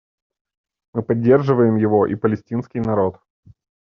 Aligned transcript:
Мы 0.95 1.03
поддерживаем 1.03 1.75
его 1.75 2.07
и 2.07 2.15
палестинский 2.15 2.79
народ. 2.79 3.19